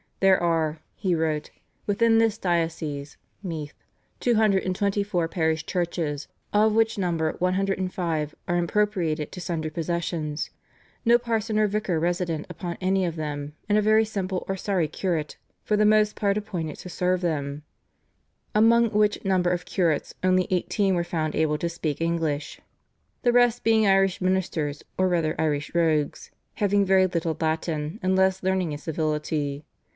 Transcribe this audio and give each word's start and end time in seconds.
"There 0.19 0.41
are," 0.41 0.79
he 0.95 1.15
wrote, 1.15 1.49
"within 1.87 2.17
this 2.17 2.37
diocese 2.37 3.17
[Meath] 3.43 3.73
two 4.19 4.35
hundred 4.35 4.63
and 4.63 4.75
twenty 4.75 5.03
four 5.03 5.27
parish 5.27 5.65
churches, 5.65 6.27
of 6.53 6.73
which 6.73 6.97
number 6.97 7.33
one 7.37 7.53
hundred 7.55 7.79
and 7.79 7.91
five 7.91 8.33
are 8.47 8.55
impropriated 8.57 9.31
to 9.31 9.41
sundry 9.41 9.69
possessions; 9.71 10.49
no 11.05 11.17
parson 11.19 11.57
or 11.57 11.67
vicar 11.67 11.99
resident 11.99 12.47
upon 12.49 12.77
any 12.81 13.05
of 13.05 13.15
them, 13.15 13.53
and 13.69 13.77
a 13.77 13.81
very 13.81 14.05
simple 14.05 14.43
or 14.47 14.57
sorry 14.57 14.87
curate 14.87 15.37
for 15.63 15.75
the 15.77 15.85
most 15.85 16.15
part 16.15 16.37
appointed 16.37 16.77
to 16.77 16.89
serve 16.89 17.21
them; 17.21 17.63
among 18.55 18.91
which 18.91 19.23
number 19.23 19.49
of 19.51 19.65
curates 19.65 20.13
only 20.23 20.47
eighteen 20.49 20.93
were 20.95 21.03
found 21.03 21.35
able 21.35 21.57
to 21.59 21.69
speak 21.69 22.01
English, 22.01 22.59
the 23.21 23.31
rest 23.31 23.63
being 23.63 23.85
Irish 23.87 24.19
ministers, 24.19 24.83
or 24.97 25.07
rather 25.07 25.39
Irish 25.39 25.73
rogues, 25.75 26.29
having 26.55 26.85
very 26.85 27.05
little 27.07 27.37
Latin, 27.39 27.99
and 28.03 28.15
less 28.15 28.41
learning 28.41 28.73
and 28.73 28.81
civility. 28.81 29.63